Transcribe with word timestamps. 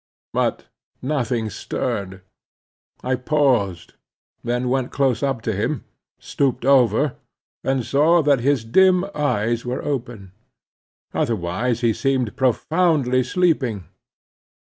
But 0.33 0.65
nothing 1.03 1.51
stirred. 1.51 2.21
I 3.03 3.13
paused; 3.13 3.93
then 4.43 4.67
went 4.67 4.91
close 4.91 5.21
up 5.21 5.43
to 5.43 5.53
him; 5.53 5.83
stooped 6.17 6.65
over, 6.65 7.17
and 7.63 7.85
saw 7.85 8.23
that 8.23 8.39
his 8.39 8.65
dim 8.65 9.05
eyes 9.13 9.63
were 9.63 9.85
open; 9.85 10.31
otherwise 11.13 11.81
he 11.81 11.93
seemed 11.93 12.35
profoundly 12.35 13.21
sleeping. 13.23 13.89